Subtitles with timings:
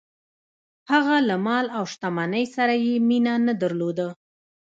[0.91, 4.07] هغه له مال او شتمنۍ سره یې مینه نه درلوده.